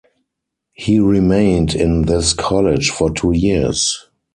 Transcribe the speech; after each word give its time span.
He 0.73 0.99
remained 0.99 1.75
in 1.75 2.05
this 2.07 2.33
college 2.33 2.89
for 2.89 3.13
two 3.13 3.33
years. 3.33 4.09